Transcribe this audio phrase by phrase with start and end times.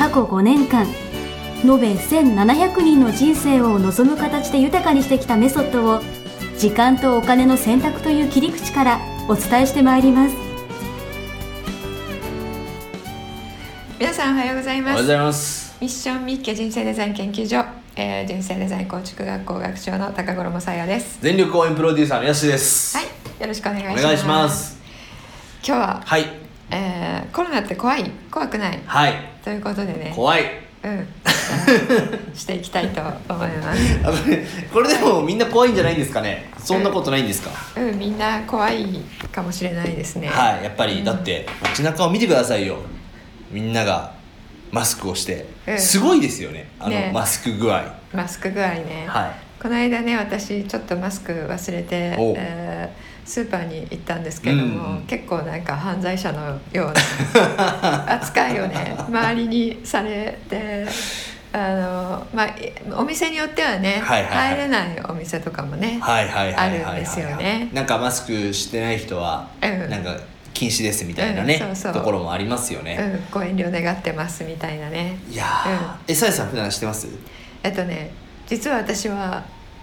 [0.00, 0.86] 過去5年間
[1.62, 6.00] 延べ1700人の人生を望む形で豊かにしてきたメソッドを
[6.56, 10.34] 時間とお金の選択という切り口からお伝えしてまいります。
[13.98, 14.90] 皆さんおはようございます。
[14.92, 15.76] おはようございます。
[15.82, 17.62] ミッションミッケ人生デザイン研究所、
[17.94, 21.18] えー、人生デザイン構築学校学長の高頃もさやです。
[21.20, 22.96] 全力応援プロデューサーのヤシです。
[22.96, 24.02] はいよろしくお願いします。
[24.02, 24.78] お願いします。
[25.62, 28.10] 今日は、はいえー、コロナって怖い？
[28.30, 28.80] 怖くない？
[28.86, 29.14] はい。
[29.44, 30.12] ということでね。
[30.14, 30.42] 怖い。
[30.82, 31.06] うん。
[32.34, 33.80] していきたいと思います。
[34.04, 34.12] あ
[34.72, 36.50] これでもみんな怖いんじゃないんですかね？
[36.58, 37.98] そんなことないんですか、うん。
[37.98, 38.86] みんな怖い
[39.32, 40.28] かもしれないですね。
[40.28, 42.78] はいやっぱり、だって街中を見てくださいよ。
[43.50, 44.12] みんなが
[44.70, 45.78] マスクをして、うん。
[45.78, 46.68] すごいですよね。
[46.78, 47.10] あのね。
[47.12, 47.82] マスク具合。
[48.12, 49.30] マスク具合ね、はい。
[49.62, 60.86] この間ね私ちょっとマスク忘れてお、えースーパーに行ったんですけども、うんうん結構なんか犯罪者のような 扱いをね周りにされて
[61.52, 62.48] あの、まあ、
[62.96, 64.48] お店によってはね、はいはいはい。
[64.52, 67.68] 入れないお店とかもね、はいはいはいはいはいあるんですよね。
[67.72, 69.90] なんかマスクしてない人は、うん。
[69.90, 70.16] なんか
[70.54, 72.02] 禁止ですみたいなね、うんそうそう。
[72.02, 75.18] ところもありますよね、うん、ご遠慮願ってますみたいなね。
[75.28, 77.08] いやー、えさやさん普段してます？
[77.62, 78.10] えっとね
[78.46, 79.42] 実は私は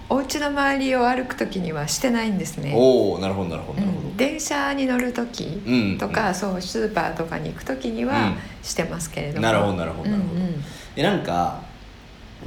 [0.10, 2.74] お家の周りを歩く時にはしてないんですね。
[2.76, 4.16] おおなるほどなるほどうん。
[4.18, 8.38] 電車に乗る時うんとか、そうスーパーとかに行く時にうはん。
[8.64, 10.42] してますけれども、なるほどなるほどなるほど。
[10.42, 10.64] うん
[10.96, 11.62] えなんか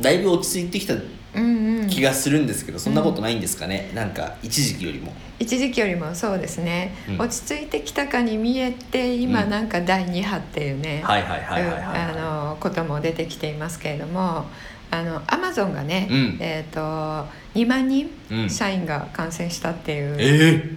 [0.00, 1.02] だいぶ落ち着いてきたうん
[1.34, 1.66] うん。
[1.66, 3.90] うん気がするんですけど、そんなことないんですかね？
[3.94, 5.12] なんか一時期よりも。
[5.40, 7.20] 一時期よりもそうですね、うん。
[7.20, 9.50] 落ち着いてきたかに見えて今うん。
[9.50, 12.12] なんか第2波っていうね、はいはいはいあ
[12.52, 14.46] のことも出てきていますけれども
[14.90, 16.36] あのアマゾンがね、うん。
[16.40, 18.50] えー、と2万人うん。
[18.50, 20.76] 社員が感染したっていう、え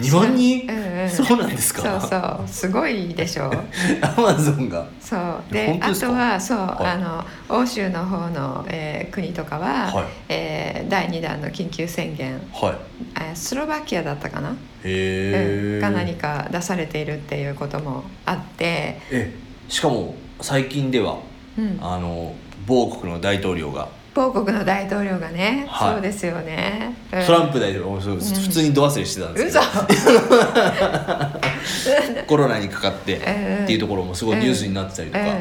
[0.00, 1.10] ー、2万人、うんうん。
[1.10, 2.00] そうなんですか？
[2.00, 2.48] そうそう。
[2.48, 3.52] すごいでしょ。
[4.02, 4.86] アマゾンが。
[5.00, 5.52] そう。
[5.52, 6.86] であとはそう、はい。
[6.86, 6.98] あ
[7.48, 10.04] の欧州の方の、えー国とかは、はい。
[10.28, 12.74] えー第2弾の緊急宣言はい。
[13.16, 14.54] えースロバキアだったかな、へ
[14.84, 15.80] え、うん。
[15.80, 19.32] が何か出されているっていうこともあって、え
[19.68, 21.18] しかも最近では
[21.58, 22.34] うん、あの
[22.66, 23.88] 某国の大統領が。
[24.14, 25.92] 某国の大統領がね、はい。
[25.94, 27.26] そうですよね、うん。
[27.26, 29.60] トランプ大統領、そう普通に度忘れしてたんですけ嘘。
[29.60, 29.66] ど、
[32.28, 35.38] コロナにかかってうんっていうところもすごいニュースになってたりとか、うんうん、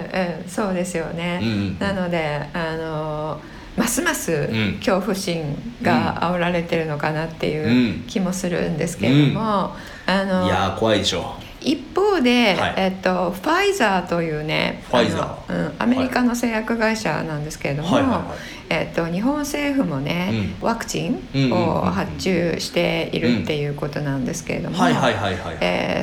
[0.48, 3.40] そうですよね、うんうんなのであの
[3.78, 4.78] ますますん。
[4.78, 8.04] 恐怖心が煽られてるのかなってういうん。
[8.08, 9.76] 気もするんですけれども、
[10.06, 12.74] あのいやー怖いでしょ一方で、はい。
[12.78, 18.34] えっと、ファイザーというねファイザーうん、アメリカの製薬会社なんですけれども、
[18.70, 24.78] えっと、日本政府もね、ワクチンを発注しているっていうことなんですけれども、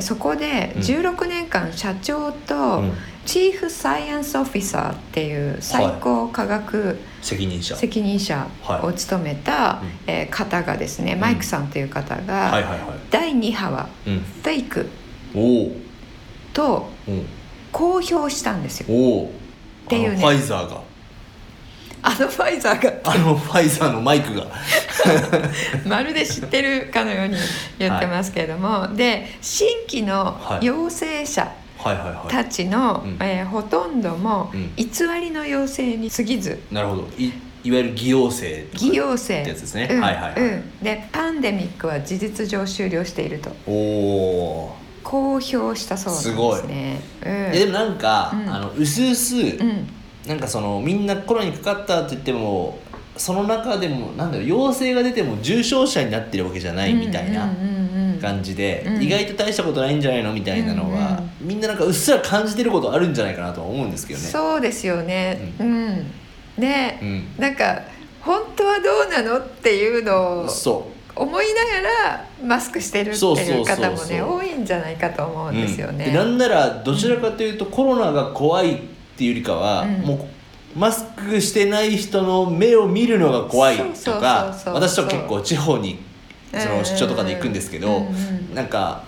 [0.00, 0.82] そこでうん。
[0.82, 2.92] 16年間社長とうん。
[3.26, 7.76] チーフサイエンスオフィサーっていう最高科学責任者。
[7.76, 8.46] 責任者
[8.82, 9.82] を務めた、
[10.30, 14.20] 方がですね、マイクさんという方はいが、第2波はうん。
[14.20, 14.88] フェイク
[15.34, 15.72] おお
[16.52, 17.26] とうん
[17.72, 18.86] 公表したんですよ。
[18.90, 19.32] おお
[19.88, 20.16] ていうね。
[20.16, 20.82] ファイザーが。
[22.02, 23.12] あのファイザーが。
[23.12, 24.46] あのファイザーのマイクが。
[25.86, 27.36] まるで知ってるかのように
[27.78, 30.66] 言ってますけれども、で新規のはい。
[30.66, 32.30] 陽性者はいはいはい。
[32.30, 33.16] たちの、うん。
[33.20, 34.72] えーほとんどもうん。
[34.76, 34.86] 偽
[35.20, 36.60] りの陽性に過ぎず。
[36.70, 37.08] なるほど。
[37.18, 39.88] いいわゆる偽陽性偽陽性ってやつですね。
[39.90, 40.34] うんはいはいはい。
[40.40, 40.70] うん。
[40.82, 43.50] でパンデミックは事実上終了していると。
[43.66, 47.00] おお公表したそうなんですね。
[47.20, 48.54] ーえでもなんか、うん。
[48.54, 49.88] あのうすうす、うん、うん
[50.26, 52.78] なんかそのみんなコロナにかかったって言っても
[53.16, 57.80] その中でもなんだろう陽性が出ても重症者になってるわけじゃないみたいなうんうんうんうん
[58.20, 59.02] 感じで、うん。
[59.02, 64.26] 意外と大したことないんじゃないのみたいなのは、みんななんかうっすら感じてることあるんじゃないかなとは思うんですけどね。
[64.26, 65.54] そうですよね。
[65.58, 66.10] うん、
[66.58, 67.24] で、うん。
[67.38, 67.82] なんか
[68.20, 70.86] 本当はどうなのっていうのをそ
[71.20, 76.06] 思いながらマスクしてるっていう方もね多いんじゃないかと思ううんですよね。
[76.06, 78.78] でなんならどちらかというと、コロナが怖いっ
[79.16, 79.90] ていうよりかは、うん。
[80.00, 85.98] もうマスクしてない人の目を見るのが怖いとか私とか結構地方に
[86.52, 86.60] そう。
[86.60, 89.04] んうんうんの出張とかで行くんですけど、うんうんなんか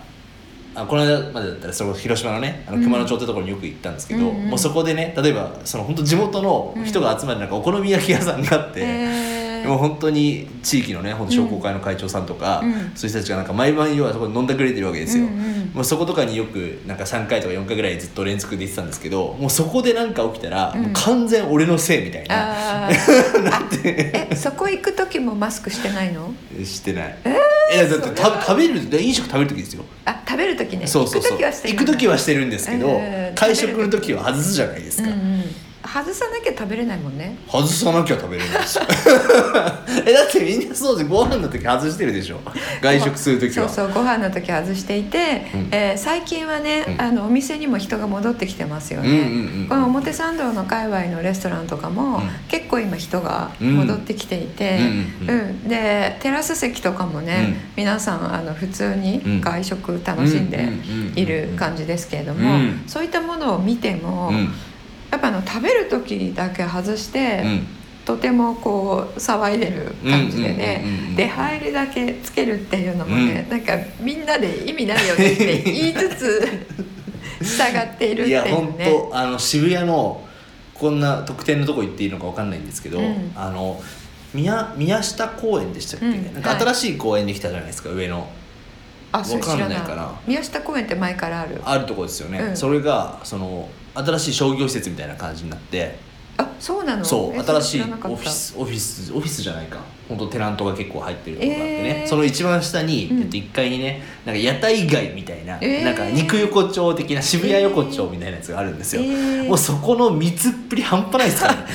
[0.75, 4.49] あこの間までだったらその広島のねあの熊野町ってところによく行ったんですけど、うんうん。
[4.49, 9.32] もうそこでね例えばその本当地元の人が集まるなんかお好み焼き屋さんがあって、へー
[9.67, 12.73] もう本当に地域のね本当商工会の会長さんとか、うん。
[12.73, 22.93] そういう人たちがなんか毎晩要はそこに飲んでくれてるわけですよ、うんうんもうそことかによくなんか3回とか4回ぐらいずっと連続で行ってたんですけどもうそこでなんか起きたら、もう完全俺のせいみたいな、あー。
[23.51, 26.31] あえそこ行く時もマスクしてないの？
[26.63, 27.17] してない。
[27.71, 29.83] えだってた食べる飲食食べる時ですよ。
[30.05, 30.85] あ食べる時ね。
[30.85, 31.39] そうそうそう。
[31.39, 33.35] 行く時はしてる行く時はしてるんですけど、うん。
[33.35, 35.43] 会食の時は外すじゃないですか、うんうん
[35.83, 37.37] 外さなきゃ食べれないもんね。
[37.47, 38.79] 外さなきゃ食べれないし
[40.05, 42.39] えだってみんなそうでご飯の時外してるでしょ。
[42.81, 43.67] 外食する時は。
[43.67, 45.67] そうそうご飯の時外していて、うん。
[45.71, 47.01] えー最近はね、うん。
[47.01, 52.29] あのお店にも人が戻ってきてますよね、うんうんうんこの表参道の界隈のレストランとかも、うん。
[52.47, 55.27] 結構今人が戻ってきていて、うん。
[55.27, 57.55] うんうんでテラス席とかもね、うん。
[57.75, 59.41] 皆さんあの普通にうん。
[59.41, 60.69] 外食楽しんで
[61.15, 62.83] いる感じですけれども、うん。
[62.87, 64.53] そういったものを見ても、うん
[65.13, 67.67] やっぱあの食べる時だけ外して、うん。
[68.03, 76.65] とてもこう騒いでる感じでねうんうんうんうん出入りだけつけるっていうのもね、なんかみんなで意味ないよねって言いつつ
[77.39, 78.91] 従っているっていういや本ね。
[79.09, 80.21] 当あの渋谷の
[80.73, 83.31] こんな特典のとこ行っていいのかわかんないんですけど、うん。
[83.35, 83.81] あの
[84.33, 86.33] 宮宮下公園でしたっけ、うん。
[86.33, 88.27] なんか新しい公園できたじゃないですか上の。
[89.13, 91.61] あそれ知らわかんないかな宮下公園って前からある。
[91.63, 92.57] あるとこですよね、うん。
[92.57, 96.13] それがその新しい商業施設みたいな感じになって。
[96.35, 97.05] あそうなの？
[97.05, 99.77] そうえ新しいオフィスオフィスオフィスじゃないか。
[100.09, 102.07] 本当テナントが結構入ってるところがあってね、えー。
[102.07, 105.83] その一番下に、うんえっと、1階にねなんか屋台街みたいな、えー。
[105.85, 109.47] なんか肉横丁的な渋谷横丁みたいなやつがあるんですよ、えー。
[109.47, 111.65] もうそこの密っぷり半端ないですからね。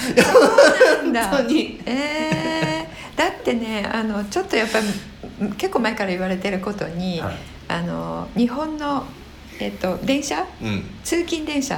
[0.97, 1.29] なんだ。
[1.39, 1.81] 本当に。
[1.87, 3.19] えー。
[3.19, 4.87] だってねあのちょっとやっぱり
[5.57, 7.37] 結構前から言われてることに、はい。
[7.69, 9.05] あの日本の、
[9.61, 10.47] えっと、電車？
[10.63, 10.85] うん。
[11.03, 11.77] 通勤電車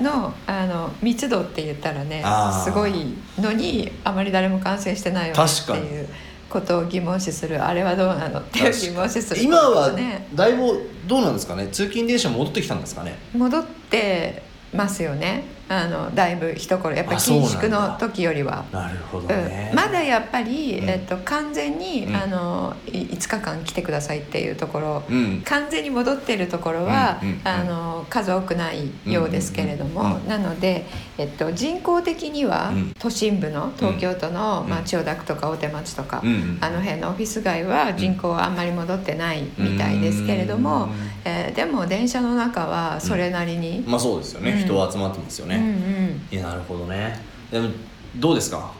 [0.00, 2.24] のあの密度って言ったらね
[2.64, 6.08] すごいのにあまり誰も感染してないよねっていう
[6.48, 7.64] ことを疑問視する。
[7.64, 9.92] あれはどうなのっていう疑問視する今は
[10.34, 11.68] だいぶどうなんですかね？
[11.68, 13.16] 通勤電車戻ってきたんですかね？
[13.34, 14.42] 戻って
[14.74, 18.64] ますよねあのだいぶ一頃やっぱ緊縮の時よりは。
[18.72, 19.28] なるほどうん。
[19.28, 20.88] ね、まだやっぱり、うん。
[20.88, 22.16] えっと、完全に、うん。
[22.16, 25.02] あのい5日間来てくださいっていうところ。
[25.08, 25.42] うん。
[25.42, 30.86] 完全に戻っているところは、あの数多くないようですけれども、なので、
[31.18, 32.92] えっと、人口的には、うん。
[32.98, 34.70] 都心部の東京都の、うん。
[34.70, 36.20] まあ、千代田区とか大手町とか、
[36.60, 40.90] あの辺のオフィス街は人口はあんまり戻ってないみたいですけれども、うん
[41.24, 44.58] えーでも電車の中はそれなりに、まあそうですよね、うん。
[44.58, 46.28] 人は集まってますよね、うんうん。
[46.30, 47.20] いやなるほどね。
[47.50, 47.68] でも
[48.16, 48.72] どうですか？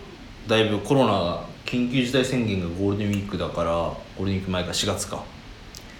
[0.48, 5.22] だいぶコロナが緊急事態宣言がゴールデンウィークだからゴールデンウィーク前か4月か、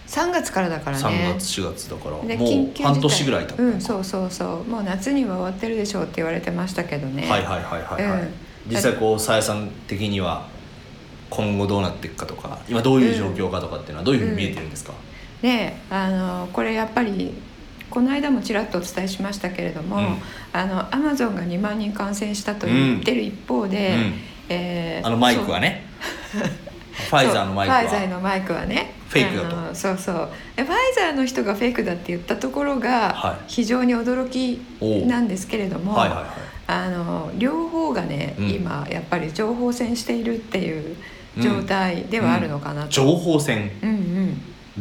[0.07, 1.05] 3月からだからね。
[1.05, 2.17] 3月4月だから。
[2.17, 4.65] もでう半年ぐらい経ったうんそうそうそう。
[4.65, 7.29] もう夏には終わってるでしょうって言われてましたけどね。
[7.29, 8.35] はいはいはいはいはい、うん。
[8.69, 10.49] 実際こうさやさん的には
[11.29, 14.93] 今後どうなっていくかとか今どういう状況かとかっていうのはどういうふうに見えてるんですか、
[15.43, 17.35] であのこれやっぱり
[17.91, 20.17] この間もちらっとお伝えしましたけれども、うん。
[20.53, 24.15] あのアマゾンが2万人感染したと言ってる一方で、うん。
[24.49, 25.85] えーあのマイクはね。
[27.11, 27.81] ファイザーのマイクは。
[27.81, 28.95] ファイザーのマイクはね。
[29.09, 29.75] フェイクだと。
[29.75, 30.29] そうそう。
[30.55, 33.45] でファイザーの人がフェイクだって言ったところはがい。
[33.49, 34.61] 非常に驚き
[35.07, 36.27] なんですけれども、はいはいはい。
[36.69, 38.51] あの両方がね、うん。
[38.51, 40.97] 今やっぱり情報戦しているっていう
[41.39, 42.91] 状態ではあるのかなと。
[42.91, 43.73] 情報戦。
[43.83, 44.00] うんうん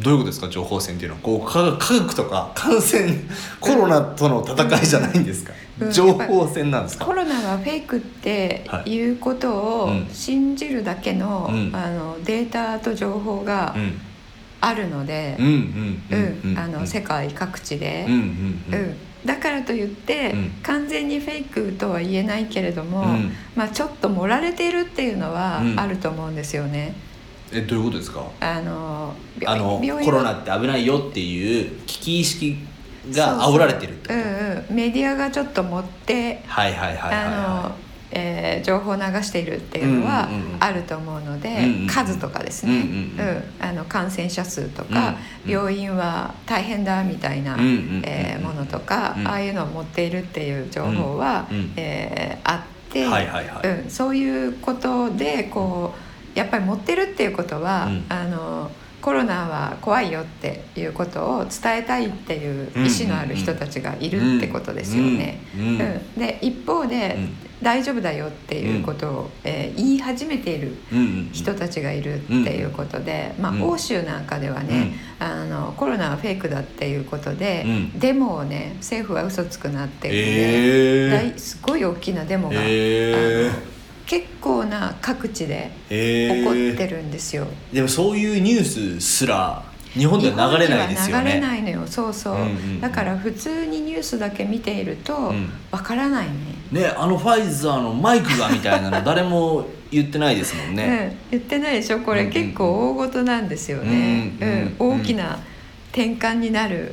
[0.02, 0.48] どういうことですか？
[0.48, 1.20] 情報戦っていうのは。
[1.22, 2.52] こう科学とか。
[2.54, 3.14] 感染
[3.60, 5.92] コロナとの戦いじゃないんですか、うん。
[5.92, 10.08] 情報戦なんですか、コロナはフェイクっていうことをはいうん。
[10.10, 11.70] 信じるだけの,、うん。
[11.74, 14.00] あのデータと情報がうん。
[14.62, 16.86] あるのでうんう、んうんあのうん。
[16.86, 18.04] 世界各地で。
[18.08, 18.96] うんう、んううんん。
[19.24, 20.50] だからといって、うん。
[20.62, 23.32] 完全にフェイクとは言えないけれども、うん。
[23.54, 25.80] まあ、ちょっと盛られているっていうのはうん。
[25.80, 26.94] あると思うんですよね。
[27.52, 28.24] えどういうことですか？
[28.40, 29.14] あの
[29.46, 32.58] あのコロナって危ないよっていう危機意識
[33.12, 34.16] が煽られてるうん
[34.68, 37.76] うん、メディアがちょっと持ってはいはいはいはいあのは、
[38.12, 41.86] えー情報を流しているっていうのはうんうんうんあると思うので、うんうんうん。
[41.86, 43.36] 数とかですね、うんううん。
[43.38, 43.42] ん。
[43.58, 45.14] あの感染者数とか、
[45.46, 45.50] うん。
[45.50, 48.02] 病院は大変だみたいな、うんうんうん。
[48.04, 49.26] えーものとか、うん。
[49.28, 51.56] ああいうのを持っているっていう情報は、うん。
[51.56, 51.72] うん。
[51.76, 53.68] えーあって、はいはいはい。
[53.68, 58.04] うん、そういうことでこうやっぱり持ってるっていうことは、うん。
[58.08, 58.70] あの
[59.00, 65.40] コロナは怖いよっていうことを伝えたいっていう意思のある人たちがいるってことですよね。
[65.56, 65.78] うん。
[66.18, 67.36] で一方で、うん。
[67.62, 70.76] 大丈夫だよっていうことを、えー言い始めている
[71.32, 73.62] 人たちがいるっていうことで、まあ、うん。
[73.70, 77.98] 欧州なんかではね、あのコロナはフェイクだっていうことで、うん。
[77.98, 81.38] デモをね政府は嘘つくなっていうえー。
[81.38, 83.79] すごい大きなデモが、えー
[84.10, 87.46] 結構な各地でえ起こーってるんですよ。
[87.72, 89.62] でもそういうニュースすら
[89.92, 91.86] 日本では流れないですよ日本には流れねないのよ。
[91.86, 92.80] そうそう,、うんうんうん。
[92.80, 95.48] だから普通にニュースだけ見ているとうん。
[95.70, 96.32] わからないね、
[96.72, 101.16] ねあのファイザーのマイクがみたいなの 誰も言ってないですもんね。
[101.32, 102.00] うん、言ってないでしょ。
[102.00, 104.88] これ結構大事なんですよね、うんうんうん。
[104.88, 105.00] うん。
[105.02, 105.38] 大きな
[105.90, 106.92] 転換になる、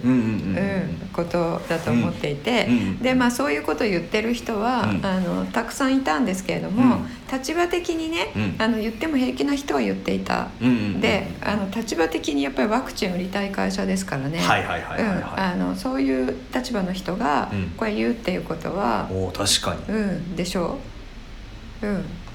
[1.13, 2.67] ことだと思っていて、
[3.01, 5.05] でまあそういうことを言ってる人は、うん。
[5.05, 7.07] あのたくさんいたんですけれども、うん。
[7.31, 8.55] 立場的にね、うん。
[8.57, 10.49] あの言っても平気な人は言っていた、
[10.99, 15.21] であの立場的にやっぱりワクチン売りたい会社ですからね、はいはいはいはいうん。
[15.21, 17.69] はあのそういう立場の人がうん。
[17.77, 19.95] これ言うっていうことは、いおー確かに。
[19.95, 20.79] うんでしょう、うん、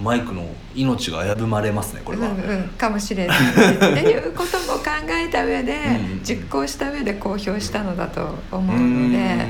[0.01, 3.39] マイクの命が危ぶまれますねこれは、うんうん、かもしれない。
[3.39, 5.73] っていうことも考えた上で
[6.15, 9.41] うん実行した上で公表したのだと思ううので、ん。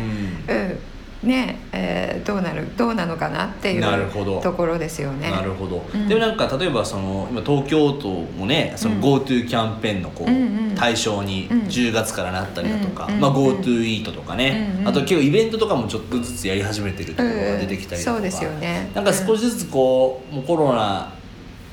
[0.49, 0.79] うん
[1.23, 4.41] ねえーどうなるどうなのかなっていうなるほど。
[4.41, 5.31] ところですよね。
[5.31, 6.09] なるほど、うん。
[6.09, 10.75] でもなんか例えばその今東京都もね GoTo キャンペーンのこう、うんうん。
[10.77, 11.61] 対象にうん。
[11.63, 13.37] 10月からなったりだとか、うんまあ、うん。
[13.37, 14.89] GoTo イートとかね、うんうん。
[14.89, 18.91] あと結構イベントとかもちょっとずつやり始めてるところが出てきたりとか、そうですよね。
[18.95, 21.13] なんか少しずつこうもうコロナ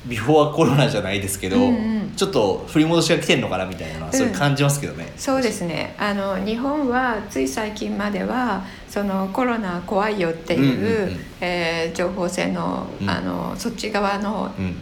[0.06, 1.68] ビフォーコロナじゃないですけど、うんう
[2.04, 2.12] ん。
[2.16, 5.94] ちょっと振り戻しが来てるのかなみたいなのはそういう感じますけどね、そうですね。
[5.98, 11.20] あの日本はつい最近まではそのコロナ怖いよっていう,、うんうんうん。
[11.40, 13.10] えー情報戦の,、うん。
[13.10, 14.74] あのそっち側のうん。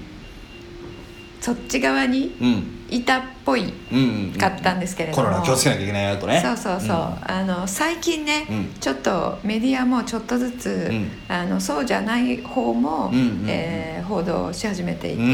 [1.41, 4.38] そっち側にうんいたっぽいうんうんうん。
[4.38, 6.40] かったんですけれども、コロナ気をつけなきゃいけないよとね。
[6.42, 7.30] そうそうそう、ん。
[7.30, 8.73] あの最近ね、うん。
[8.80, 11.11] ちょっとメディアもちょっとずつ、うん。
[11.28, 13.45] あのそうじゃない方も、うんうんうん。
[13.49, 15.26] えー報道し始めていて、う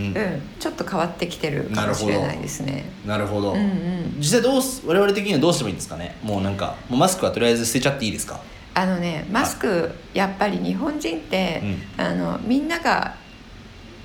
[0.00, 0.42] んうん。
[0.58, 2.86] ちょっと変わってきてるかもしれないですね。
[3.04, 6.16] なるほど、うんうん、実際どうす我々的にはどうしてもいいんですかね？
[6.22, 8.40] もうなんかもうマスクはとりあえず捨てちゃっていいですか？
[8.72, 11.62] あのねマスクやっぱり日本人って、
[11.98, 13.14] あのみんなが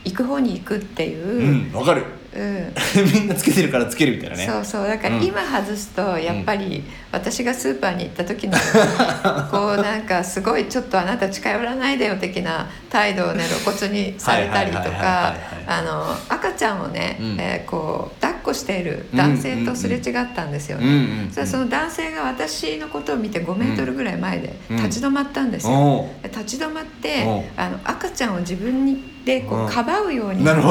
[0.03, 2.03] 行く方に行くっていうう、んわかる
[2.35, 2.73] うん。
[3.13, 4.45] みんなつけてるからつけるみたいなね。
[4.45, 4.87] そうそう。
[4.87, 5.23] だからうん。
[5.23, 8.57] 今外すとやっぱり私がスーパーに行った時の
[9.49, 15.35] こうなんかすごいちょっとあなた近寄らないでよ的な態度をね露骨にされたりとか
[15.71, 17.37] あの赤ちゃんをね、うん。
[17.39, 20.85] えーこう抱っこしている男性とすれ違ったんですよね。
[20.85, 24.77] うんうんうんそれその男性が私のことを見て5メートルぐらい前でうん。
[24.77, 25.73] 立ち止まったんですよ。
[25.73, 26.23] おう。
[26.23, 27.23] で立ち止まって
[27.55, 29.69] あの赤ちゃんを自分にでこうんう。
[29.69, 30.61] かばうように道の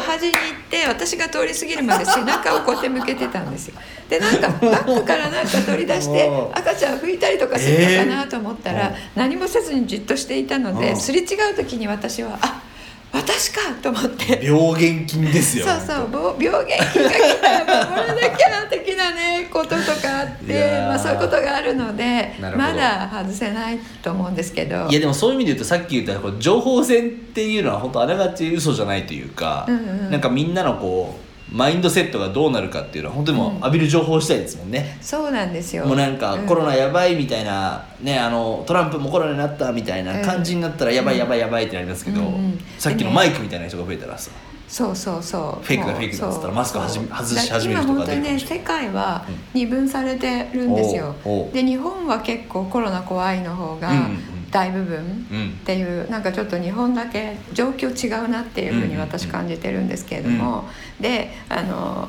[0.00, 3.74] 端に行って私が通り過ぎるまで背中をこうやって向けてたんですよ。
[4.08, 8.94] でなんか バッグからなんか取り出して赤ちゃん拭いたりとかするのかなと思ったら、えー。
[9.16, 12.62] 何もせずにじっとしていたのうんですれ違う時に私はあ
[13.12, 14.40] 私かと思って。
[14.44, 24.86] 病原菌ですよそうそうぼ病原菌が来たら守らなきゃ的なね こととかあっいてまあ、そういうことがあるのでまだ外せないと思うんですけど。
[24.88, 30.10] いやでもそういう意味で言うとさっき言った情報戦っていうのは本当あながち嘘じゃないというか、うんうん。
[30.10, 35.86] なんかみんなのこうマインドセットがどうなるかっていうのは本当にもう浴びる情報をしたいですもんね、そうなんですよ。
[35.86, 36.46] もうなんかうん。
[36.46, 42.60] コロナやばいみたいな、ねあのトランプもコロナになったみたいな感じになったらやばいやばいやばいってなりますけど、うんうん。
[42.78, 44.30] さっきのマイクみたいな人が増えたらさ、
[44.68, 45.64] そうそうそう。
[45.64, 49.24] フェイクだフェイクだっつったらマスク外し始める人が出るか今本当にね世界は
[49.54, 51.14] 二分されてるんですよ。
[51.24, 51.52] おうおう。
[51.52, 55.48] で日本は結構コロナ怖いの方がうんうんうん大部分うん。
[55.50, 60.68] っていうなんかちょっと日本だけ状況違うなっていうふうに私感じてるんですけれども、
[61.00, 62.08] であの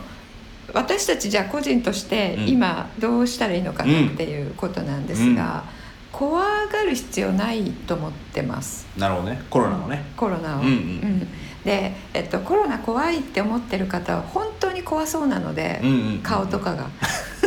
[0.73, 2.49] 私たちじゃあ個人としてうん。
[2.49, 5.63] 今どうしたらいいのかなっていうことなんですが、
[6.11, 8.87] 怖がる必要ないと思ってます。
[8.97, 9.41] なるほどね。
[9.49, 10.67] コロナのね、コロナを、うん。
[10.67, 11.27] うん
[11.65, 16.87] で、えっと、コロナ怖いって思ってる方は本当に怖そうなので、うんうんうん顔とかが。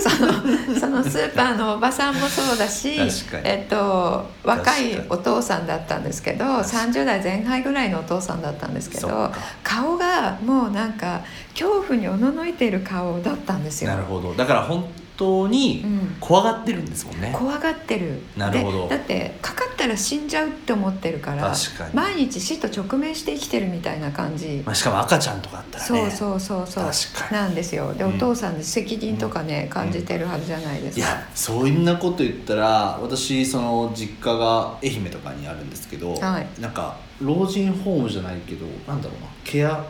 [0.02, 0.32] その
[0.80, 2.98] そのスーパーのおばさんもそうだし
[3.44, 9.30] えっと、若いお父さんだったんですけど30代前半ぐらいのお父さんだったんですけど
[9.62, 11.20] 顔がもうなんか
[11.52, 13.90] 恐怖におののいている顔だったんですよ。
[13.90, 13.98] な。
[13.98, 14.34] るほど。
[14.34, 14.84] だから本
[15.22, 18.20] 当にうん怖がってるんですもんね、怖がってる。
[18.36, 18.88] なるほど。
[18.88, 21.54] でだってかかったら死んじゃうって思ってるから
[21.92, 24.62] 毎日死と直面して生きてるみたいな感じ。
[24.64, 25.88] まあ、しかも赤ちゃんとかあったらね。
[25.88, 26.84] そうそうそうそう。
[26.84, 27.42] 確かに。
[27.42, 27.94] なんですよ。
[27.94, 28.16] で、うん。
[28.16, 31.06] お父さんで責任とかね、感じてるはずじゃないですか。
[31.06, 36.60] いやそんなこと言ったら私その実家が愛媛とかにあるんですけど、はい。
[36.60, 39.84] なんか老人ホームじゃないけどなんだろうなケア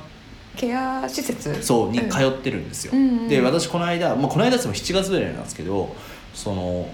[0.56, 1.50] ケア施設？
[1.50, 5.94] んそうに通ってるんですよ、うんうんで私この間、まあ、この間っても7月ぐらいなんですけど
[6.34, 6.88] その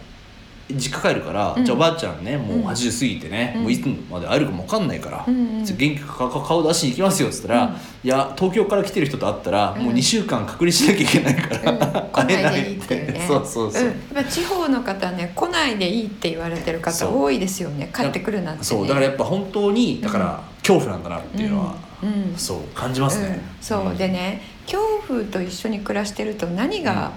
[0.70, 1.64] 実家帰るから、うん。
[1.64, 2.66] じゃあおばあちゃんねもううん。
[2.66, 3.62] 80過ぎてね、うん。
[3.62, 7.72] もういつまで会えるかも分かんないから、うん元気かか顔出しに行きますよっつったら、うん。
[7.72, 9.84] いや東京から来てる人と会ったら、うん。
[9.84, 11.78] もう2週間隔離しなきゃいけないから、うん、
[12.12, 13.24] 来ないでいいっていうね。
[13.26, 17.90] そうそうそう、ん、やっぱ地方の方ね来ないでいいって言われてる方多いですよね。
[17.94, 22.32] 帰ってくるなんて、ね、そうだからやっぱ本当にだから恐怖なんだなっていうのは、うん。
[22.32, 23.96] うんそう感じますね、うん、そう。
[23.96, 27.12] でね恐怖と一緒に暮らしてると何が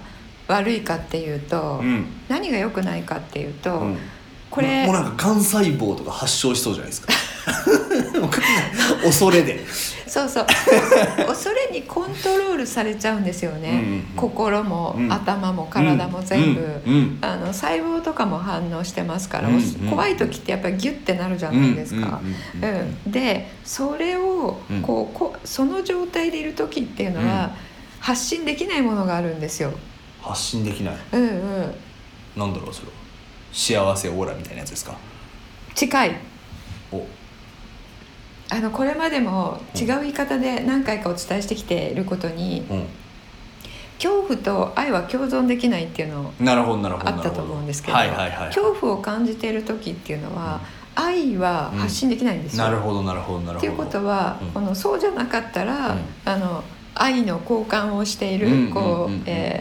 [0.48, 2.06] 悪いかっていうと、うん。
[2.28, 3.98] 何が良くないかっていうと、うん。
[4.50, 7.12] これもうなんかがん細胞とか発症しそうじゃないですか
[9.02, 9.60] 恐れで
[10.06, 10.46] そうそう。
[11.26, 14.02] 恐れにコントロールされちゃうんですよね、うんうんうん。
[14.14, 15.10] 心も、うん。
[15.10, 16.94] 頭も体も全部、うん。
[16.94, 17.18] うん。
[17.22, 22.20] あの細胞とかも反応してますから、うんうん怖い時ってやっぱりギュッてなるじゃないですか。
[23.06, 24.82] でそれをうん。
[24.82, 27.50] こうこその状態でいる時っていうのは、
[28.00, 29.72] 発信できないものがあるんですよ。
[30.20, 30.96] 発信できない。
[31.12, 31.74] うんうん、
[32.36, 32.92] なんだろうそれは。
[33.52, 34.94] 幸せオーラみたいなやつですか？
[35.74, 36.16] 近い。
[36.92, 37.06] お
[38.52, 42.74] あのこれまでも違う言い方で何回かお伝えしてきていることにう
[43.96, 47.08] 恐怖と愛は共存できないっていうのをんなるほどなるほど。
[47.08, 50.60] あったと思うんですけど、はいはいはい恐怖を感じている時っていうのは、
[50.96, 52.64] 愛は発信できないんですよ。
[52.64, 53.58] なるほどなるほどなるほど。
[53.58, 54.48] っていうことは、うん。
[54.50, 56.00] このそうじゃなかったら、うん。
[56.24, 58.48] あの愛の交換をしている、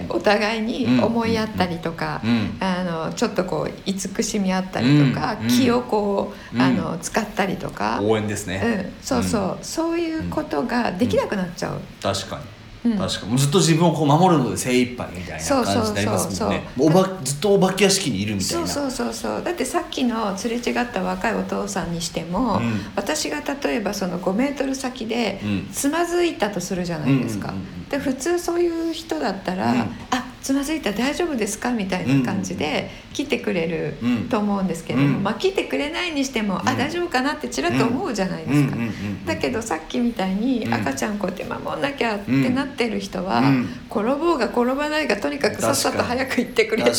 [0.10, 6.62] お互いに思い合ったりとか、うんあのちょっとこう慈しみ合ったりとか、うん気をこう、うん。
[6.62, 11.80] あの使ったりとか、応援ですね、うん、そうそう、そういうことができなくなっちゃう。
[12.02, 12.44] 確かに。
[12.44, 13.30] うん確かに。
[13.30, 16.64] もうずっと自分をこう守るので精一杯みたいな感じになりますもんね。
[17.24, 18.68] ずっとお化け屋敷にいるみたいな。
[18.68, 19.34] そうそうそう。
[19.34, 22.82] そうだってさっきのすれ違った若いお父さんにしても、うん。
[22.96, 25.70] 私が例えばその5メートル先でうん。
[25.72, 29.80] つまずいたとするじゃないですか、うんうんうんうんで普通そういう人だったら「うん。
[30.12, 34.18] あつまずいた大丈夫ですか?」みたいな感じで来てくれるうん。
[34.30, 35.24] と思うんですけれども、うん。
[35.24, 36.78] まあ来てくれないにしても「あうん。
[36.78, 38.76] 大丈夫かな?」ってちらっと思うじゃないですか。
[39.26, 43.70] だけどさっきみたいにうん赤ちゃんこうやって守んなきゃってなってる人は、うん。
[43.90, 46.92] 転ぼうが転ばないがとにかくさっさと早く行ってくれって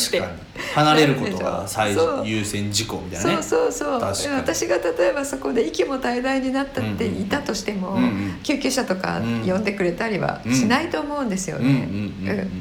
[0.73, 3.43] 離れることが 最優先事項みたいなね。
[3.43, 4.33] そうそうそう。
[4.33, 11.87] 私が例えばそこで息も絶え絶えになったっていたとしても、うんうん救急車とか呼んでくれたりはしないと思うんですよね、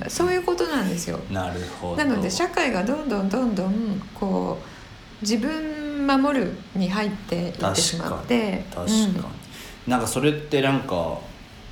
[0.08, 1.18] そういうことなんですよ。
[1.30, 1.96] なるほど。
[1.96, 8.64] なので社会がどんどんどんどんこう自分守るに入っていってしまって。
[8.74, 9.24] 確かに、うん。
[9.86, 11.18] なんかそれってなんか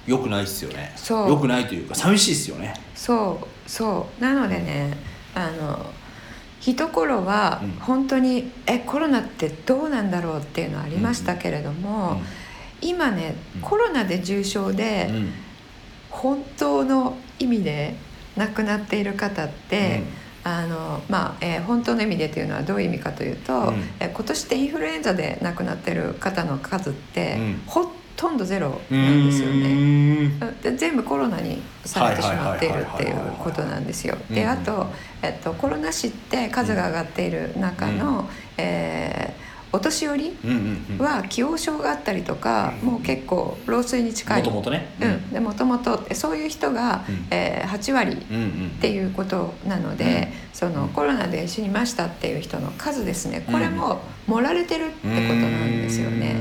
[0.07, 0.93] 良くないっすよね。
[0.97, 1.29] そう。
[1.29, 2.75] 良くないというか寂しいっすよね。
[2.95, 3.71] そう。
[3.71, 4.23] そう。
[4.23, 4.97] なのでね
[5.35, 5.87] あの
[6.61, 7.71] 一頃はうん。
[7.81, 12.21] 本当に、えコロナってどうなんだろうっていうのはありましたけれども、
[12.81, 13.61] 今ねうん。
[13.63, 15.17] コロナで重症で、うん。
[15.17, 15.33] うん
[16.11, 17.95] 本当の意味で
[18.37, 20.03] 亡くなっている方って、
[20.43, 23.75] あのまあえー本当の意味でというのはどういう意味かというと、うん。
[24.01, 27.63] えー今年ってインフルエンザで亡くなっている方の数って、うん。
[27.67, 30.33] ほとんどゼロうなんですよね。
[30.77, 34.17] 全部コロナにされてしまっているっていうことなんですよ。
[34.31, 34.87] であと、
[35.23, 41.05] えっと、コロナ死って数が上がっている中の、えーお年寄りうんうんうん。
[41.05, 44.43] は既往症があったりとか、もう結構老衰に近い。
[44.43, 47.27] もともとねうん、でもともとそういう人が、うん。
[47.31, 53.45] えー8割うんうんっていうことなので、そのコロナで死にましたっていう人の数ですね。
[53.51, 56.35] これも盛られてるってことなんですよね。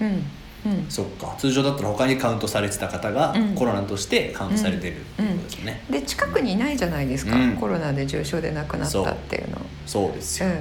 [0.00, 0.22] うん
[0.66, 0.86] うん。
[0.88, 1.34] そっか。
[1.38, 3.54] 通常だったら他にカウントされてた方がうん。
[3.54, 7.56] コロナとしてカウントされてるっていうことですよね、で近くにいないじゃないですか、うん。
[7.56, 9.58] コロナで重症で亡くなったっていうの。
[9.86, 10.52] そうですよ、う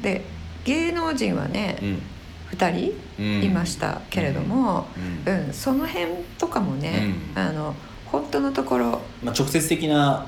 [0.00, 0.22] ん、で
[0.64, 2.02] 芸能人はね、うん。
[2.56, 3.40] 2うん。
[3.40, 4.86] 人いましたけれども、
[5.26, 5.52] ううん。
[5.52, 6.06] その辺
[6.38, 7.42] とかもね、うん。
[7.42, 7.74] あの
[8.06, 10.26] 本当のところまあ、直接的な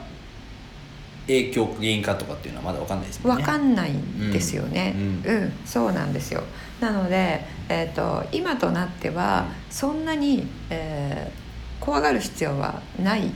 [1.28, 3.42] 影響原因かとかっていうのはまだ分かんないですもんね。
[3.42, 5.44] 分かんないんですよね、ううん。
[5.44, 5.52] ん。
[5.64, 6.42] そうなんですよ
[6.80, 11.46] なので、えー、と今となってはそんなに、えー
[11.80, 13.30] 怖がる必要はない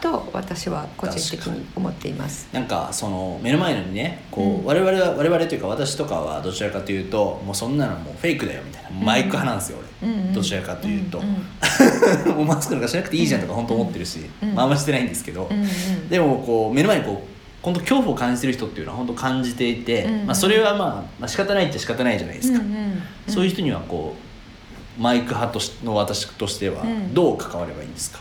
[0.00, 2.48] と私は個人的に思っています。
[2.52, 2.58] に。
[2.58, 4.64] なんかその目の前のにねこう、うん。
[4.64, 10.32] 我々は我々というか私とかはどちらかというともうそんなのもうフェイクだよみたいなマイク派なんですよ、うんうん。
[10.32, 11.20] どちらかというと。
[11.20, 11.44] んん。
[12.24, 14.54] 俺 もうマスクなんかしなくていいじゃんとか本当思ってるし、うん。
[14.54, 16.08] まああんましてないんですけど、うんうん。
[16.08, 17.29] でもこう目の前にこう
[17.62, 24.16] 本当恐怖を感じてる人っていうのは本当感じていて、うんまあ、それはまあ、まあ仕方ないっちゃ仕方ないじゃないですか、うんうんそういう人にはこ
[24.98, 27.14] うマイク派としの私としてはうん。
[27.14, 28.20] どう関わればいいんですか、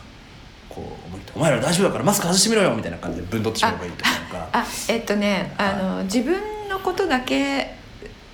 [0.69, 4.11] こうお前ら大丈夫だからマスク外してみろよみたいな感じでぶんどってしまえばいいとか
[4.51, 7.75] あえっとねあの自分のことだけ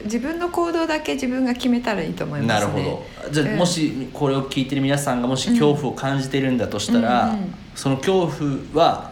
[0.04, 2.74] 自分の行動だけ自分が決めたらいいと思いますね。
[2.74, 3.32] なるほど。
[3.32, 3.58] じゃあ、うん。
[3.58, 7.56] もしこれを聞いてる皆さんがもし恐怖を感じてるんだとしたら、うんうん。
[7.74, 8.28] その恐
[8.74, 9.12] 怖は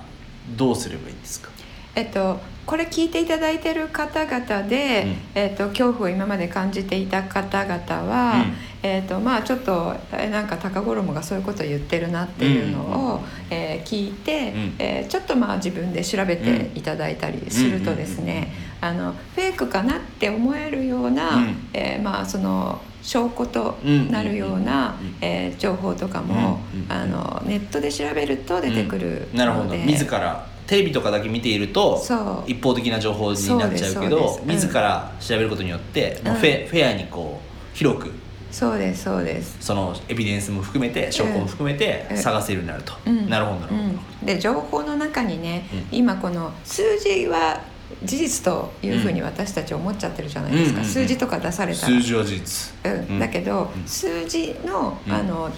[0.55, 1.49] どうすればいいんですか？
[1.95, 5.15] えっと、これ聞いていただいてる方々で、うん。
[5.35, 8.53] えっと、恐怖を今まで感じていた方々は、うん。
[8.85, 14.75] えっとまあ、ちょっとえなんか高五郎がそういうことを言ってるなっていうのを、えー聞いて、うん。
[14.79, 18.51] えーちょっとまあ自分で調べていただいたりするとですね
[18.81, 21.69] あのフェイクかなって思えるような、うん。
[21.73, 23.77] えーまあ、その証拠と
[24.09, 25.15] なるような、うん。
[25.21, 26.81] えー情報とかも、うん。
[26.81, 26.91] うん。
[26.91, 29.37] あのネットで調べると出てくるうん。
[29.37, 29.65] なるほど。
[29.65, 32.01] ので、自らテレビとかだけ見ていると
[32.47, 36.39] 一方的な情報になっちゃうけどうです自ら調べることによって、もううん。
[36.39, 38.11] フェフェアにこう広く
[38.49, 39.57] そうですそうです。
[39.59, 42.17] そのエビデンスも含めて証拠も含めてうん。
[42.17, 43.29] 探せるようになると、うん。
[43.29, 44.25] なるほどなるほど、うん。
[44.25, 45.97] で情報の中にね、うん。
[45.99, 47.61] 今この数字は
[48.03, 51.87] 事実というふうに私たち思っちゃってるじゃないですか、数字とか出されたら。
[51.87, 53.19] 数字は事実、うんうん。
[53.19, 53.83] だけど、うん。
[53.85, 55.13] 数字の,、うん。
[55.13, 55.51] あの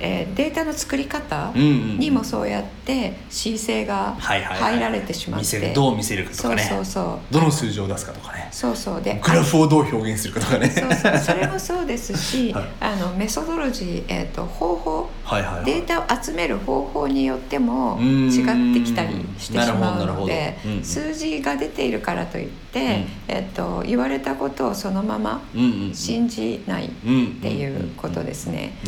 [0.00, 5.58] えーデータの作り方にもそうやって恣意性が入られてしまって。
[5.58, 6.62] るどう見せるかとそうかね。
[6.62, 8.48] そうそうどの数字を出すかとかね。
[8.50, 9.02] そうそう。
[9.02, 10.68] でグラフをどう表現するかとかね。
[10.68, 11.18] そうそう。
[11.18, 12.64] それもそうですし、 はい。
[12.80, 15.64] あのメソドロジー、えー、と方法はいはいはい。
[15.64, 20.32] データを集める方法によっても違ってきたりしてしまうのでなるほど
[20.76, 23.34] うん数字が出ているからといって、うん。
[23.34, 28.78] えっと、言われたことをそのままうんうん信じないっうんていうことですね。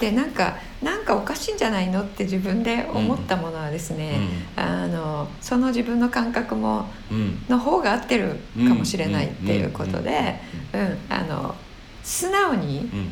[0.00, 4.18] でなんかなんかおかしいんじゃないのって自分で思ったものはですね、
[4.56, 7.44] あのその自分の感覚もうん。
[7.48, 8.36] の方が合ってる
[8.68, 10.40] かもしれないっていうことで、
[10.72, 11.54] うん、あの
[12.02, 13.08] 素直にうん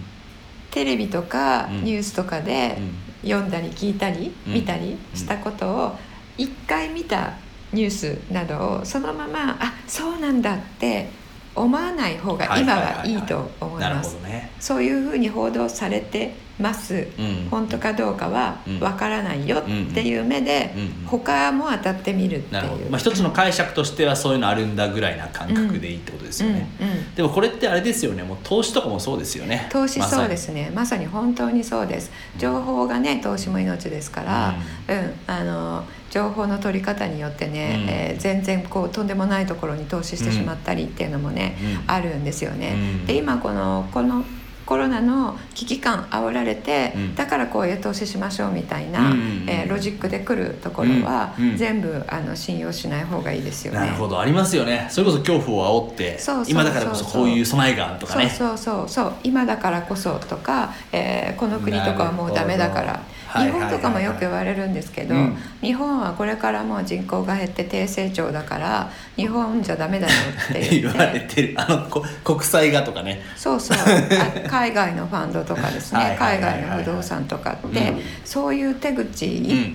[0.74, 1.84] テレビとかうん。
[1.84, 3.30] ニュースとかでうん。
[3.30, 4.54] 読んだり聞いたりうん。
[4.54, 5.98] 見たりしたことを
[6.36, 7.34] 一回見た
[7.72, 11.08] ニュースなどをそのままあそうなんだって
[11.54, 14.16] 思わない方が今はいいと思います。
[14.58, 17.08] そういうふうに報道されてます。
[17.18, 17.48] うん。
[17.50, 18.80] 本当かどうかはうん。
[18.80, 19.62] わからないよっ
[19.92, 21.06] ていう目でうん。
[21.06, 22.90] 他も当たってみるっていう。
[22.90, 26.88] まあ、一つの解釈としてはそういうのあるんだぐらいな感覚でいいってことですよね、うん。
[26.88, 27.14] うん。
[27.14, 28.22] でもこれってあれですよね。
[28.22, 29.68] もう投資とかもそうですよね。
[29.70, 30.70] 投資そうですね。
[30.74, 32.10] まさに本当にそうです。
[32.38, 34.54] 情報がね投資も命ですから、
[34.88, 35.14] うん。
[35.26, 37.88] あの情報の取り方によってね、うん。
[37.90, 41.90] えー全然こうとんでもないところに投資してしまったりっていうのもね、うん。
[41.90, 42.74] あるんですよね。
[42.74, 43.06] うん。
[43.06, 44.24] で今このこの
[44.64, 47.14] コロナの危機感煽られて、うん。
[47.16, 49.44] だからこういう投資しましょうみたいな、うんうんうん。
[49.48, 51.50] えーロジックで来るところは、うん。
[51.50, 53.80] うん全部あの信用しない方がいいですよね。
[53.80, 54.20] なるほど。
[54.20, 54.86] ありますよね。
[54.90, 58.30] それこそ恐怖を煽って今だからこそこういう備えがとかね。
[58.30, 58.88] そうそうそう。
[58.88, 59.12] そう。
[59.24, 63.02] 今だからこそとか、えーこの国とかはもうダメだから
[63.42, 65.36] 日本とかもよく言われるんですけど、うん。
[65.60, 70.12] 日本はこれからもう人口が減って低成長だから日本じゃダメだよ
[70.50, 71.54] って言 われてる。
[71.56, 73.20] あのこ国債がとかね。
[73.36, 73.76] そうそう。
[73.78, 78.00] あ海外のファンドとかです はいね海外の不動産とかって、うん。
[78.24, 79.72] そういう手口いっ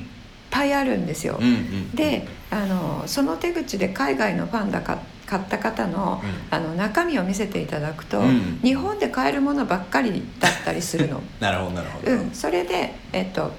[0.49, 1.37] ぱいあるんですよ。
[1.39, 1.47] うん。
[1.47, 1.91] うん。
[1.95, 4.97] であのその手口で海外のファンだか
[5.29, 6.29] 買った方の,、うん。
[6.49, 8.59] あの中身を見せていただくと、うん。
[8.63, 11.21] 日本で買えるものばっかりだったりするの。
[11.39, 12.11] なるほどなるほど。
[12.11, 13.51] うん、それで、えっと、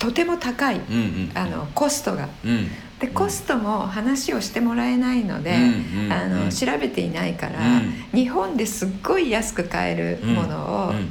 [0.00, 2.28] とても高い、うんうんあのコストが。
[2.44, 2.68] うん。
[2.98, 6.44] でコストも話をしてもらえないので、うんうんあうん。
[6.46, 8.06] の調べていないから、うん。
[8.12, 11.08] 日本ですっごい安く買えるものを、うん。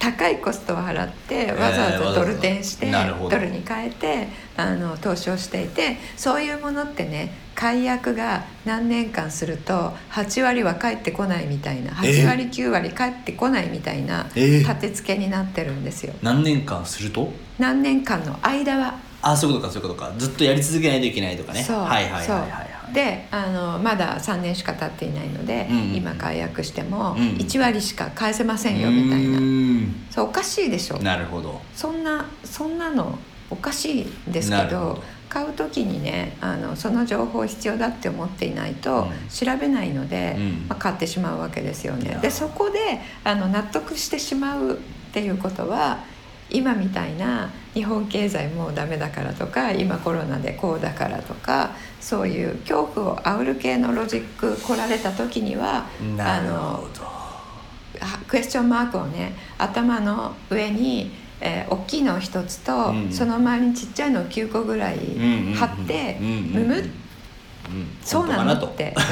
[0.00, 3.30] 高いコストを払ってわざわざドル転して、なるほど。
[3.30, 14.58] ドルに変えてあの投資をしていてそういうものってね解約が何年間すると8割は返ってこないみたいな8割9割返ってこないみたいなえー。
[14.60, 16.14] 立て付けになってるんですよ。
[16.22, 17.32] 何年間すると？
[17.58, 18.94] 何年間の間は。
[19.20, 20.12] あそういうことかそういうことか。
[20.18, 21.62] ずっとやり続けないといけないとかね。
[21.62, 22.92] そうはいはいはいはいはい。
[22.92, 29.94] であのまだ3年しか経っていないので、うんうん今解約してもうん1割しか返せませんよみたいうな、ん。
[30.10, 30.98] そうおかしいでしょ。
[30.98, 31.60] なるほど。
[31.74, 33.18] そんなそんなの
[33.52, 39.10] おかしいですけど買う時にねあのその情報必要だって思っていないと、うん。
[39.28, 40.66] 調べないので、うん。
[40.68, 42.18] まあ、買ってしまうわけですよね。
[42.20, 44.76] でそこであの納得してしまうっ
[45.12, 46.04] ていうことは
[46.50, 55.86] 今みたいな日本経済もうダメだからとか今コロナでこうだからとかそういう恐怖を煽る系のロジック来られた時には
[56.18, 56.84] あの
[58.28, 63.12] クエスチョンマークをね頭の上に、えー大きいのを一つと、うん。
[63.12, 64.98] その周りにちっちゃいのを9個ぐらい
[65.54, 66.44] 貼って、うんうんうん。
[66.52, 66.84] むむうん。
[68.02, 68.94] そうなのって。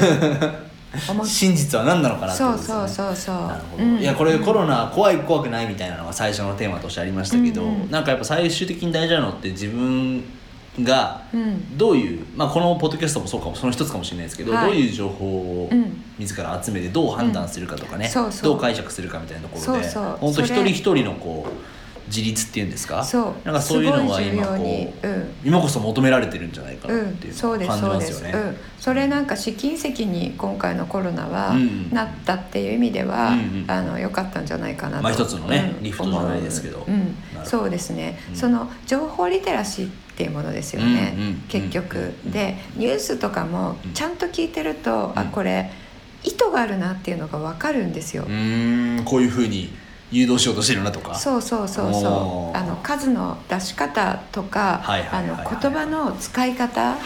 [1.23, 3.35] 真実は何なのかなってそうそうそうそう。
[3.35, 3.99] なるほど、うん。
[3.99, 7.91] いやこれコロナ怖い怖くないみたいなのが最初のテーマとしてありましたけど、うんうん。
[7.91, 10.23] なんかやっぱ最終的に大事なのって自分
[10.81, 11.77] がうん。
[11.77, 14.65] どういう、まあ、このポッドキャストもそうかもその一つかもしれないですけど、はい。
[14.67, 16.03] どういう情報をうん。
[16.19, 18.11] 自ら集めてどう判断するかとかね、うん。
[18.11, 18.43] そうそう。
[18.51, 20.17] どう解釈するかみたいなところでそうそう。
[20.19, 21.80] 本当一人一人のこう
[22.13, 23.03] 自立っていうんですか？
[23.03, 23.45] そう。
[23.45, 24.87] なんかそういうのは今こ要に。
[25.01, 25.29] う、うん。
[25.45, 28.23] 今こそ求められてるんじゃないかうなっていうん、そうです感じそうです。
[28.23, 28.33] よね。
[28.33, 31.89] うん、それなんか試金石に今回のコロナはうん。
[31.91, 33.65] なったっていう意味では、うんうん。
[33.67, 35.83] あの良かったんじゃないかなと、まあ一つのねうん。
[35.83, 36.85] リフトじゃないですけど。
[37.45, 38.35] そうですね、うん。
[38.35, 43.93] その情報リテラシーっていうものですよね、うんうん結局、うんでニュースとかもうん。
[43.93, 45.27] ちゃんと聞いてると、あうん。
[45.29, 45.71] これ
[46.23, 49.03] 意図があるなっていうのが分かるんですよ、うーん。
[49.05, 49.73] こういうふうに
[50.11, 51.15] 誘導しようとしてるなとか。
[51.15, 52.57] そうそうそうそう。
[52.57, 56.97] あの数の出し方とか言葉の使い方。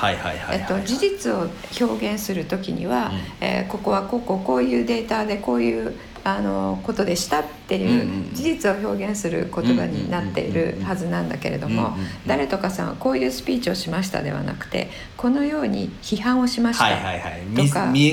[0.85, 1.47] 事実を
[1.79, 3.15] 表現するときには、うん。
[3.41, 17.43] えーここはこうこうこういうデータでこういうあのことでしたっていう事実を表現する言葉になっているはずなんだけれども誰とかさんはこういうスピーチをしましたではなくてこのように批判をしました、はいはいはい。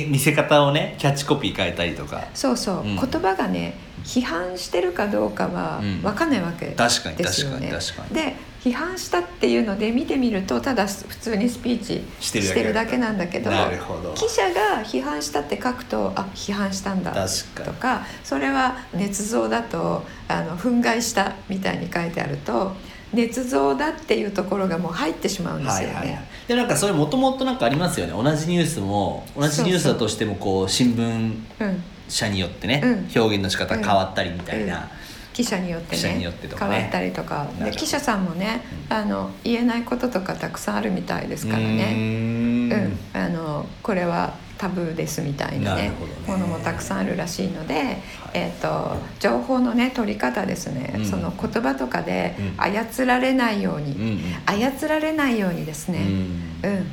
[0.09, 2.25] 見せ方をねキャッチコピー変えたりとか。
[2.35, 2.97] そうそう、うん。
[2.97, 6.03] 言葉がね批判してるかどうかはうん。
[6.03, 7.71] 分かんないわけ確かにですよね。
[7.71, 8.15] 確かに確かに。
[8.15, 12.97] で批判したっていうので見てみるとただ普通にスピーチしてるだけ。
[12.97, 14.15] なんだけどなるほど。
[14.15, 17.67] 記者が批判したって書くとあ批判したんだ確かに。
[17.67, 22.75] とかそれは捏造だとあの憤慨したみたいに書いてあると
[23.15, 25.95] 捏造だっていうところがもう入ってしまうんですよね。
[25.95, 28.13] はいはいはい、でなんかそれもともとなんかありますよね。
[28.13, 30.69] 同じニュースも同じニュースだとしてもこう。
[30.69, 32.91] 新聞うん社によってね、うん。
[33.15, 34.89] 表現の仕方変わったりみたいな、
[35.33, 36.75] 記者によって記者にねよってとかね。
[36.75, 37.47] 変わったりとか。
[37.59, 41.95] で記者さんもね、あの言えないこととかたくさんあるみたいですからね。
[41.95, 42.73] ん。
[42.73, 45.93] うん、あのこれはタブーですみたいなねね。
[46.27, 47.99] ものもたくさんあるらしいので、
[48.35, 51.07] えー、と情報のね取り方ですね、うん。
[51.07, 52.55] その言葉とかでうん。
[52.61, 54.21] 操られないように、うんうん。
[54.47, 56.71] 操られないようにですね、うん。
[56.71, 56.87] うん。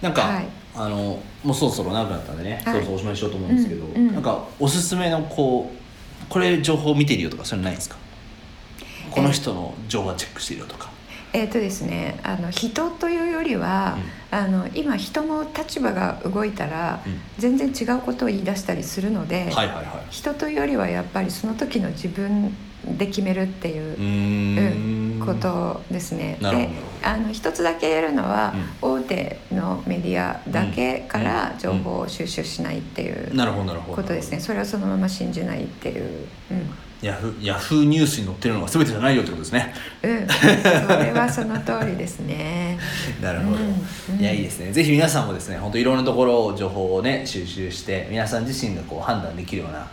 [0.00, 2.74] なんか、はいあのもうそろそろ長くなったんでね、はい。
[2.74, 4.14] そろそろおしまいにしようと思うんですけど、うんうん。
[4.14, 5.76] なんかおすすめのこう
[6.28, 7.96] これ情報見てるよとかそれないですか？
[9.10, 10.90] この人の情報はチェックしてるよとか、
[11.32, 13.96] えーとですね、あの人というよりは、
[14.30, 17.20] あの今人の立場が動いたら、うん。
[17.38, 19.86] 全然違うことを言い出したりするので、はいはいはい。
[20.10, 22.54] 人というよりはやっぱりその時の自分
[22.98, 23.94] で決めるっていう。
[23.94, 24.95] うーん
[25.26, 26.38] ことですね。
[26.40, 26.68] で
[27.02, 33.32] あの一つだけ言えるのは、大手のメディアだけから情報を収集しないっていう
[33.94, 34.40] ことですね。
[34.40, 36.26] それはそのまま信じないっていう。
[36.50, 36.86] うん。
[37.02, 39.74] ヤフーヤフーニュースに載ってるのが全てじゃないよってことですね。
[40.02, 42.78] うん、 それはその通りですね。
[43.20, 43.58] なるほど、
[44.12, 44.20] うん。
[44.20, 44.72] いやいいですね。
[44.72, 49.86] ぜひ皆さんもですね本当いろんなところを情報をね収集して皆さん自身がこう判断できるような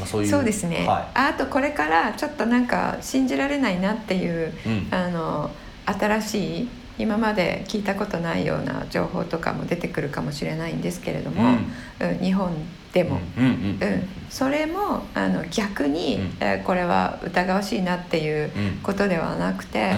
[0.00, 4.88] そうそうですね、はああとこれからちょっとなんか信じられないなっていう、うん。
[4.90, 5.50] あの
[5.86, 11.58] 新しい今まで聞いたことないような情報とかも出てくるかもしれないんですけれども、
[12.00, 12.18] うん。
[12.18, 12.52] 日本
[12.92, 14.08] でも、うんうんうん。
[14.30, 16.36] それもあの逆に、うん。
[16.40, 18.78] えーこれは疑わしいなっていううん。
[18.82, 19.92] ことではなくて、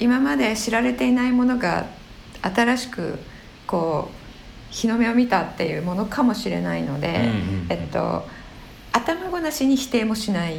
[0.00, 1.86] 今まで知られていないものが
[2.42, 3.18] 新しく
[3.66, 4.20] こう
[4.70, 7.28] 日の目を見たっていうものかもしれないので、
[7.68, 8.24] えっと、
[8.92, 10.54] 頭ごなしに否定もしない、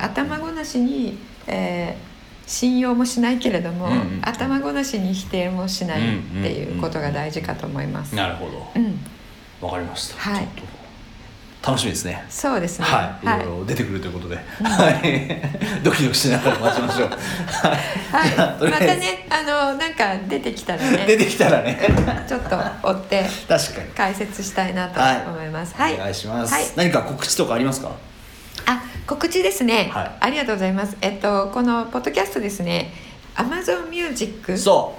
[0.00, 2.08] 頭ごなしに、えー
[2.48, 8.14] 信用もしないけれども、うんうん頭ごなしに否定もしないっていうことが大事かと思います。
[8.14, 8.72] なるほど。
[8.74, 8.98] うん、
[9.60, 10.48] わかりました、はい
[11.60, 12.24] 楽しみですね。
[12.30, 12.86] そうですね。
[12.86, 13.40] はい、はい。
[13.40, 15.42] いろいろ出てくるということで、はい、
[15.82, 17.08] ドキドキしながら待ちましょう。
[17.10, 18.86] はい、 じゃあとりあえず。
[18.86, 21.78] またね、あの、なんか出てきたら出ね、てきたらね、
[22.28, 22.56] ちょっと
[22.88, 23.24] 追って。
[23.48, 23.88] 確かに。
[23.90, 25.74] 解説したいなと思います。
[25.76, 26.64] はい、お願いします、はい。
[26.76, 27.90] 何か告知とかありますか？
[28.66, 30.10] あ、告知ですね、はい。
[30.20, 30.96] ありがとうございます。
[31.00, 32.94] えっと、このポッドキャストですね、
[33.36, 34.94] Amazon Music の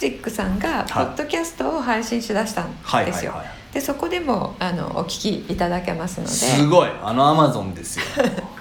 [0.00, 3.74] そ Amazon Music さんがポッドキャストを配信しだしたんはいですよはいはい。
[3.74, 8.04] で、そこでもあのお聞きいただけますのう、で、すごい、あのアマゾンですよ。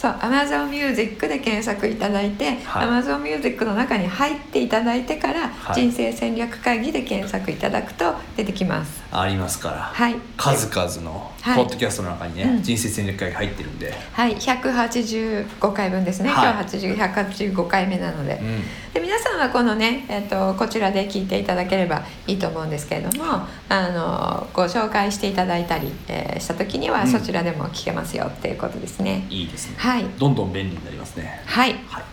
[0.00, 9.02] そう Amazon Music で検索いただいて、はい Amazon Music の中に入っていただいてから、はい人生戦略会議で検索いただくと出てきます。
[9.12, 9.76] ありますから。
[9.92, 10.16] はい。
[10.38, 13.94] 数々のはいポッドキャストの中にね、うん人生戦略会が入ってるんで。
[14.14, 16.30] はい、185回分ですね。
[16.30, 18.40] はい今日80 185回目なので。
[18.40, 18.64] うん。
[18.92, 29.26] で皆さんはこのね、えっとこちらで聞いていただければいいと思うんですけれどもあのご紹介していただいたり、えーした時にはうんそちらでも聞けますよっていうことですね。
[29.30, 29.76] いいですね。
[29.78, 31.42] はいどんどん便利になりますね。
[31.46, 32.04] はい、はい。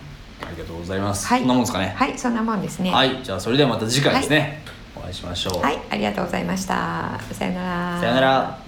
[0.46, 1.26] ありがとうございます。
[1.26, 1.94] はいそんなもんですかね？
[1.96, 2.92] はい、そんなもんですね。
[2.92, 4.62] はい、じゃあそれではまた次回ですね。
[4.96, 5.60] お会いしましょう。
[5.60, 7.18] はい、ありがとうございました。
[7.32, 8.00] さよなら。
[8.00, 8.67] さよなら。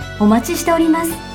[0.21, 1.30] お待ちしております。